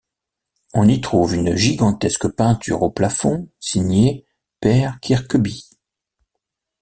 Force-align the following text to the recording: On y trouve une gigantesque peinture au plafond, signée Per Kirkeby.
On 0.73 0.87
y 0.87 0.99
trouve 0.99 1.35
une 1.35 1.55
gigantesque 1.55 2.27
peinture 2.29 2.81
au 2.81 2.89
plafond, 2.89 3.47
signée 3.59 4.25
Per 4.59 4.89
Kirkeby. 4.99 5.69